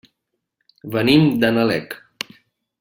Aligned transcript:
Venim 0.95 1.27
de 1.45 1.53
Nalec. 1.59 1.97